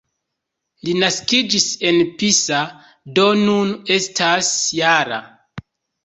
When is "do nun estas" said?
3.19-4.49